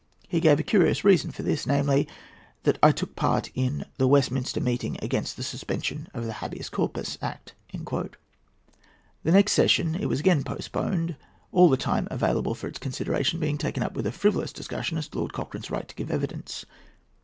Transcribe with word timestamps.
He 0.27 0.39
gave 0.39 0.59
a 0.59 0.63
curious 0.63 1.03
reason 1.03 1.29
for 1.29 1.43
this, 1.43 1.67
namely, 1.67 2.07
that 2.63 2.79
I 2.81 2.91
took 2.91 3.15
part 3.15 3.55
at 3.55 3.87
the 3.99 4.07
Westminster 4.07 4.59
meeting 4.59 4.97
against 4.99 5.37
the 5.37 5.43
suspension 5.43 6.07
of 6.11 6.25
the 6.25 6.33
Habeas 6.41 6.69
Corpus 6.69 7.19
Act!" 7.21 7.53
At 7.71 8.15
the 9.21 9.31
next 9.31 9.51
session 9.51 9.93
it 9.93 10.07
was 10.07 10.19
again 10.19 10.43
postponed, 10.43 11.17
all 11.51 11.69
the 11.69 11.77
time 11.77 12.07
available 12.09 12.55
for 12.55 12.65
its 12.67 12.79
consideration 12.79 13.39
being 13.39 13.59
taken 13.59 13.83
up 13.83 13.93
with 13.93 14.07
a 14.07 14.11
frivolous 14.11 14.51
discussion 14.51 14.97
as 14.97 15.07
to 15.09 15.19
Lord 15.19 15.33
Cochrane's 15.33 15.69
right 15.69 15.87
to 15.87 15.93
give 15.95 16.09
evidence. 16.09 16.65